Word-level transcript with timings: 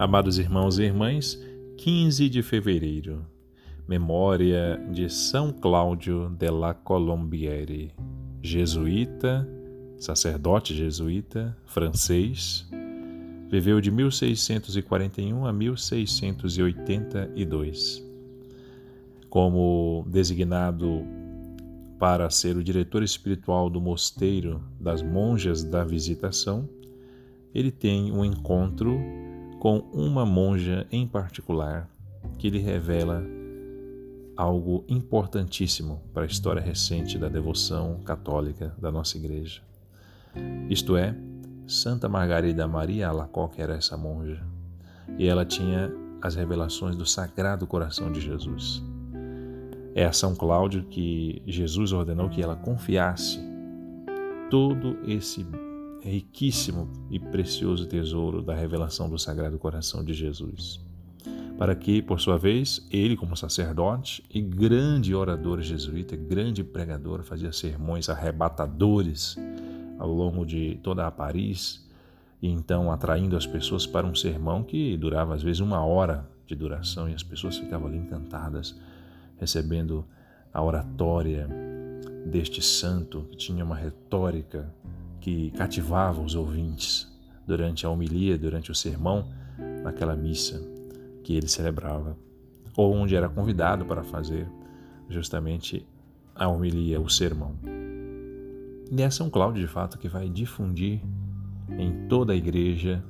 Amados 0.00 0.38
irmãos 0.38 0.78
e 0.78 0.84
irmãs, 0.84 1.38
15 1.76 2.30
de 2.30 2.42
fevereiro, 2.42 3.26
memória 3.86 4.82
de 4.90 5.10
São 5.10 5.52
Cláudio 5.52 6.30
de 6.30 6.50
la 6.50 6.72
Colombiere, 6.72 7.92
jesuíta, 8.40 9.46
sacerdote 9.98 10.74
jesuíta, 10.74 11.54
francês, 11.66 12.66
viveu 13.50 13.78
de 13.78 13.90
1641 13.90 15.44
a 15.44 15.52
1682. 15.52 18.02
Como 19.28 20.06
designado 20.08 21.04
para 21.98 22.30
ser 22.30 22.56
o 22.56 22.64
diretor 22.64 23.02
espiritual 23.02 23.68
do 23.68 23.82
mosteiro 23.82 24.62
das 24.80 25.02
Monjas 25.02 25.62
da 25.62 25.84
Visitação, 25.84 26.66
ele 27.54 27.70
tem 27.70 28.10
um 28.10 28.24
encontro 28.24 28.98
com 29.60 29.78
uma 29.92 30.24
monja 30.24 30.86
em 30.90 31.06
particular 31.06 31.86
que 32.38 32.48
lhe 32.48 32.58
revela 32.58 33.22
algo 34.34 34.82
importantíssimo 34.88 36.00
para 36.14 36.22
a 36.22 36.26
história 36.26 36.62
recente 36.62 37.18
da 37.18 37.28
devoção 37.28 38.00
católica 38.02 38.74
da 38.78 38.90
nossa 38.90 39.18
igreja. 39.18 39.60
Isto 40.70 40.96
é, 40.96 41.14
Santa 41.66 42.08
Margarida 42.08 42.66
Maria 42.66 43.08
Alacoque 43.08 43.60
era 43.60 43.74
essa 43.74 43.98
monja 43.98 44.42
e 45.18 45.26
ela 45.26 45.44
tinha 45.44 45.92
as 46.22 46.34
revelações 46.34 46.96
do 46.96 47.04
Sagrado 47.04 47.66
Coração 47.66 48.10
de 48.10 48.20
Jesus. 48.20 48.82
É 49.94 50.06
a 50.06 50.12
São 50.12 50.34
Cláudio 50.34 50.84
que 50.84 51.42
Jesus 51.46 51.92
ordenou 51.92 52.30
que 52.30 52.42
ela 52.42 52.56
confiasse 52.56 53.38
todo 54.48 54.96
esse 55.06 55.46
riquíssimo 56.02 56.88
e 57.10 57.18
precioso 57.18 57.86
tesouro 57.86 58.42
da 58.42 58.54
revelação 58.54 59.08
do 59.08 59.18
Sagrado 59.18 59.58
Coração 59.58 60.02
de 60.04 60.14
Jesus, 60.14 60.80
para 61.58 61.74
que, 61.74 62.00
por 62.00 62.20
sua 62.20 62.38
vez, 62.38 62.86
ele, 62.90 63.16
como 63.16 63.36
sacerdote 63.36 64.24
e 64.32 64.40
grande 64.40 65.14
orador 65.14 65.60
jesuíta, 65.60 66.16
grande 66.16 66.64
pregador, 66.64 67.22
fazia 67.22 67.52
sermões 67.52 68.08
arrebatadores 68.08 69.36
ao 69.98 70.10
longo 70.10 70.46
de 70.46 70.80
toda 70.82 71.06
a 71.06 71.10
Paris, 71.10 71.86
e 72.40 72.48
então 72.48 72.90
atraindo 72.90 73.36
as 73.36 73.46
pessoas 73.46 73.86
para 73.86 74.06
um 74.06 74.14
sermão 74.14 74.62
que 74.62 74.96
durava 74.96 75.34
às 75.34 75.42
vezes 75.42 75.60
uma 75.60 75.84
hora 75.84 76.26
de 76.46 76.54
duração 76.54 77.08
e 77.08 77.14
as 77.14 77.22
pessoas 77.22 77.58
ficavam 77.58 77.88
ali 77.88 77.98
encantadas, 77.98 78.74
recebendo 79.38 80.04
a 80.52 80.62
oratória 80.62 81.46
deste 82.26 82.62
santo 82.62 83.26
que 83.30 83.36
tinha 83.36 83.64
uma 83.64 83.76
retórica 83.76 84.72
que 85.20 85.50
cativava 85.52 86.20
os 86.20 86.34
ouvintes 86.34 87.10
durante 87.46 87.84
a 87.84 87.90
homilia, 87.90 88.38
durante 88.38 88.70
o 88.70 88.74
sermão, 88.74 89.28
naquela 89.82 90.16
missa 90.16 90.60
que 91.22 91.34
ele 91.34 91.48
celebrava, 91.48 92.16
ou 92.76 92.94
onde 92.94 93.14
era 93.14 93.28
convidado 93.28 93.84
para 93.84 94.02
fazer 94.02 94.48
justamente 95.08 95.86
a 96.34 96.48
homilia, 96.48 97.00
o 97.00 97.08
sermão. 97.08 97.54
E 98.90 99.02
é 99.02 99.10
São 99.10 99.28
Cláudio, 99.30 99.62
de 99.62 99.68
fato, 99.68 99.98
que 99.98 100.08
vai 100.08 100.28
difundir 100.28 101.00
em 101.78 102.08
toda 102.08 102.32
a 102.32 102.36
igreja 102.36 103.02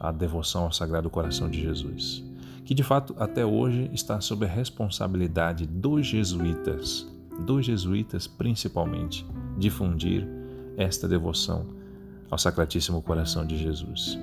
a 0.00 0.10
devoção 0.10 0.64
ao 0.64 0.72
Sagrado 0.72 1.08
Coração 1.08 1.48
de 1.48 1.60
Jesus, 1.60 2.24
que 2.64 2.74
de 2.74 2.82
fato 2.82 3.14
até 3.18 3.44
hoje 3.44 3.90
está 3.92 4.20
sob 4.20 4.44
a 4.44 4.48
responsabilidade 4.48 5.66
dos 5.66 6.06
jesuítas, 6.06 7.06
dos 7.44 7.64
jesuítas 7.64 8.26
principalmente, 8.26 9.26
difundir 9.56 10.35
esta 10.76 11.08
devoção 11.08 11.66
ao 12.30 12.38
Sacratíssimo 12.38 13.02
Coração 13.02 13.46
de 13.46 13.56
Jesus. 13.56 14.18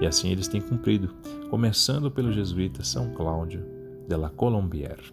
E 0.00 0.06
assim 0.06 0.30
eles 0.30 0.48
têm 0.48 0.60
cumprido, 0.60 1.14
começando 1.50 2.10
pelo 2.10 2.32
jesuíta 2.32 2.82
São 2.82 3.12
Cláudio 3.12 3.64
de 4.08 4.16
la 4.16 4.30
Colombière. 4.30 5.12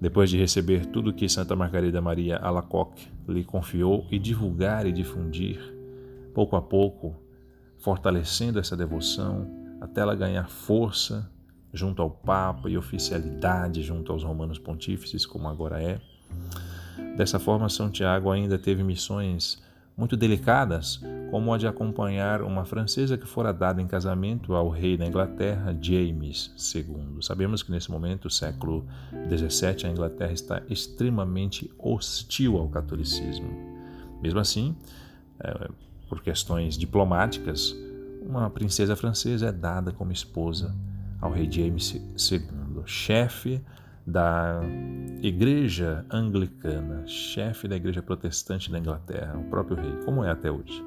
Depois 0.00 0.30
de 0.30 0.38
receber 0.38 0.86
tudo 0.86 1.12
que 1.12 1.28
Santa 1.28 1.54
Margarida 1.54 2.00
Maria 2.00 2.36
Alacoque 2.36 3.08
lhe 3.28 3.44
confiou 3.44 4.06
e 4.10 4.18
divulgar 4.18 4.86
e 4.86 4.92
difundir, 4.92 5.58
pouco 6.34 6.56
a 6.56 6.62
pouco, 6.62 7.14
fortalecendo 7.78 8.58
essa 8.58 8.76
devoção 8.76 9.48
até 9.80 10.00
ela 10.00 10.14
ganhar 10.14 10.48
força 10.48 11.30
junto 11.72 12.02
ao 12.02 12.10
Papa 12.10 12.68
e 12.68 12.76
oficialidade 12.76 13.82
junto 13.82 14.12
aos 14.12 14.22
romanos 14.22 14.58
pontífices, 14.58 15.26
como 15.26 15.48
agora 15.48 15.82
é, 15.82 16.00
Dessa 17.16 17.38
forma, 17.38 17.68
São 17.68 17.90
Tiago 17.90 18.30
ainda 18.30 18.58
teve 18.58 18.82
missões 18.82 19.62
muito 19.96 20.16
delicadas, 20.16 21.00
como 21.30 21.52
a 21.52 21.58
de 21.58 21.66
acompanhar 21.66 22.42
uma 22.42 22.64
francesa 22.64 23.18
que 23.18 23.26
fora 23.26 23.52
dada 23.52 23.80
em 23.80 23.86
casamento 23.86 24.54
ao 24.54 24.70
rei 24.70 24.96
da 24.96 25.06
Inglaterra, 25.06 25.76
James 25.80 26.50
II. 26.74 27.18
Sabemos 27.20 27.62
que 27.62 27.70
nesse 27.70 27.90
momento, 27.90 28.30
século 28.30 28.86
XVII, 29.28 29.86
a 29.86 29.90
Inglaterra 29.90 30.32
está 30.32 30.62
extremamente 30.68 31.70
hostil 31.78 32.56
ao 32.56 32.68
catolicismo. 32.68 33.50
Mesmo 34.22 34.40
assim, 34.40 34.74
é, 35.40 35.68
por 36.08 36.22
questões 36.22 36.78
diplomáticas, 36.78 37.76
uma 38.22 38.48
princesa 38.48 38.96
francesa 38.96 39.48
é 39.48 39.52
dada 39.52 39.92
como 39.92 40.12
esposa 40.12 40.74
ao 41.20 41.30
rei 41.30 41.50
James 41.50 41.92
II, 41.92 42.82
chefe 42.86 43.60
da 44.06 44.60
Igreja 45.22 46.04
Anglicana, 46.10 47.06
chefe 47.06 47.68
da 47.68 47.76
Igreja 47.76 48.02
Protestante 48.02 48.70
da 48.70 48.78
Inglaterra, 48.78 49.38
o 49.38 49.44
próprio 49.44 49.76
rei, 49.76 49.92
como 50.04 50.24
é 50.24 50.30
até 50.30 50.50
hoje. 50.50 50.84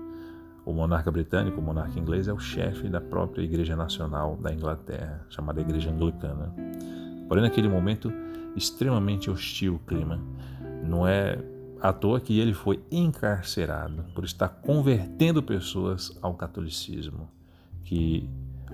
O 0.66 0.74
monarca 0.74 1.12
britânico, 1.12 1.60
o 1.60 1.64
monarca 1.64 2.00
inglês, 2.00 2.28
é 2.28 2.34
o 2.34 2.40
chefe 2.40 2.90
da 2.90 3.00
própria 3.00 3.44
Igreja 3.44 3.76
Nacional 3.76 4.36
da 4.36 4.52
Inglaterra, 4.52 5.26
chamada 5.30 5.62
Igreja 5.62 5.92
Anglicana. 5.92 6.54
Porém, 7.28 7.44
naquele 7.44 7.70
momento, 7.70 8.12
extremamente 8.56 9.30
hostil 9.30 9.76
o 9.76 9.80
clima. 9.80 10.20
Não 10.84 11.08
é 11.08 11.38
à 11.80 11.94
toa 11.94 12.20
que 12.20 12.40
ele 12.40 12.54
foi 12.54 12.84
encarcerado 12.92 14.04
por 14.16 14.24
estar 14.24 14.50
convertendo 14.50 15.44
pessoas 15.44 16.18
ao 16.22 16.34
catolicismo, 16.34 17.30
que 17.84 18.28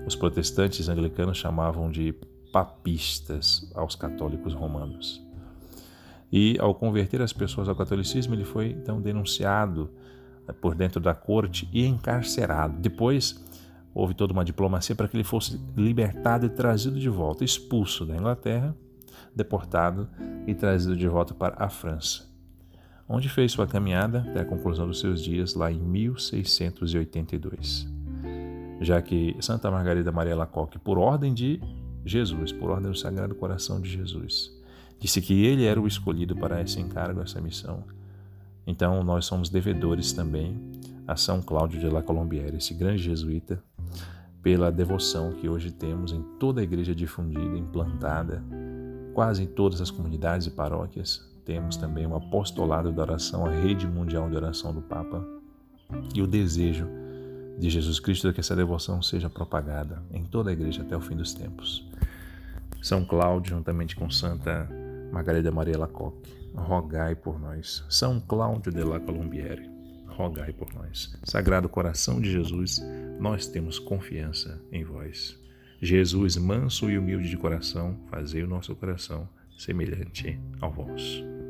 os 0.06 0.16
protestantes 0.16 0.88
anglicanos 0.88 1.36
chamavam 1.36 1.90
de 1.90 2.14
papistas 2.52 3.68
aos 3.74 3.96
católicos 3.96 4.52
romanos. 4.52 5.24
E 6.30 6.56
ao 6.60 6.74
converter 6.74 7.20
as 7.20 7.32
pessoas 7.32 7.68
ao 7.68 7.74
catolicismo, 7.74 8.34
ele 8.34 8.44
foi 8.44 8.70
então 8.70 9.00
denunciado 9.00 9.90
eh, 10.46 10.52
por 10.52 10.74
dentro 10.74 11.00
da 11.00 11.14
corte 11.14 11.68
e 11.72 11.86
encarcerado. 11.86 12.78
Depois 12.78 13.42
houve 13.94 14.14
toda 14.14 14.32
uma 14.32 14.44
diplomacia 14.44 14.94
para 14.94 15.08
que 15.08 15.16
ele 15.16 15.24
fosse 15.24 15.60
libertado 15.76 16.46
e 16.46 16.48
trazido 16.48 16.98
de 16.98 17.08
volta, 17.08 17.44
expulso 17.44 18.06
da 18.06 18.16
Inglaterra, 18.16 18.74
deportado 19.34 20.08
e 20.46 20.54
trazido 20.54 20.96
de 20.96 21.08
volta 21.08 21.34
para 21.34 21.62
a 21.62 21.68
França, 21.68 22.24
onde 23.08 23.28
fez 23.28 23.50
sua 23.52 23.66
caminhada 23.66 24.24
até 24.28 24.40
a 24.40 24.44
conclusão 24.44 24.86
dos 24.86 25.00
seus 25.00 25.22
dias 25.22 25.54
lá 25.54 25.70
em 25.70 25.80
1682. 25.80 27.86
Já 28.80 29.02
que 29.02 29.36
Santa 29.40 29.70
Margarida 29.70 30.10
Maria 30.10 30.34
Lacoque, 30.34 30.78
por 30.78 30.98
ordem 30.98 31.34
de 31.34 31.60
Jesus, 32.04 32.52
por 32.52 32.70
ordem 32.70 32.90
do 32.90 32.96
Sagrado 32.96 33.34
Coração 33.34 33.80
de 33.80 33.90
Jesus. 33.90 34.50
Disse 34.98 35.20
que 35.20 35.44
ele 35.44 35.64
era 35.64 35.80
o 35.80 35.86
escolhido 35.86 36.36
para 36.36 36.60
esse 36.62 36.80
encargo, 36.80 37.20
essa 37.20 37.40
missão. 37.40 37.84
Então 38.66 39.02
nós 39.02 39.24
somos 39.24 39.48
devedores 39.48 40.12
também 40.12 40.60
a 41.06 41.16
São 41.16 41.42
Cláudio 41.42 41.80
de 41.80 41.88
la 41.88 42.02
Colombière, 42.02 42.56
esse 42.56 42.72
grande 42.74 43.02
jesuíta, 43.02 43.62
pela 44.42 44.70
devoção 44.70 45.32
que 45.32 45.48
hoje 45.48 45.70
temos 45.70 46.12
em 46.12 46.22
toda 46.38 46.60
a 46.60 46.64
igreja 46.64 46.94
difundida, 46.94 47.58
implantada, 47.58 48.42
quase 49.12 49.42
em 49.42 49.46
todas 49.46 49.80
as 49.80 49.90
comunidades 49.90 50.46
e 50.46 50.50
paróquias. 50.50 51.28
Temos 51.44 51.76
também 51.76 52.06
o 52.06 52.14
apostolado 52.14 52.92
da 52.92 53.02
oração, 53.02 53.44
a 53.44 53.50
rede 53.50 53.86
mundial 53.86 54.30
de 54.30 54.36
oração 54.36 54.72
do 54.72 54.82
Papa 54.82 55.24
e 56.14 56.22
o 56.22 56.26
desejo 56.26 57.01
de 57.58 57.70
Jesus 57.70 58.00
Cristo 58.00 58.32
que 58.32 58.40
essa 58.40 58.56
devoção 58.56 59.02
seja 59.02 59.30
propagada 59.30 60.02
em 60.10 60.24
toda 60.24 60.50
a 60.50 60.52
igreja 60.52 60.82
até 60.82 60.96
o 60.96 61.00
fim 61.00 61.16
dos 61.16 61.34
tempos. 61.34 61.86
São 62.82 63.04
Cláudio, 63.04 63.56
juntamente 63.56 63.94
com 63.94 64.10
Santa 64.10 64.68
Margarida 65.12 65.52
Maria 65.52 65.78
Lacoque, 65.78 66.32
rogai 66.54 67.14
por 67.14 67.38
nós. 67.38 67.84
São 67.88 68.20
Cláudio 68.20 68.72
de 68.72 68.82
la 68.82 68.98
Colombiere, 68.98 69.70
rogai 70.08 70.52
por 70.52 70.72
nós. 70.74 71.16
Sagrado 71.22 71.68
coração 71.68 72.20
de 72.20 72.30
Jesus, 72.30 72.82
nós 73.20 73.46
temos 73.46 73.78
confiança 73.78 74.60
em 74.72 74.84
vós. 74.84 75.38
Jesus, 75.80 76.36
manso 76.36 76.90
e 76.90 76.98
humilde 76.98 77.28
de 77.28 77.36
coração, 77.36 77.96
fazei 78.10 78.42
o 78.42 78.48
nosso 78.48 78.74
coração 78.74 79.28
semelhante 79.56 80.40
ao 80.60 80.72
vosso. 80.72 81.41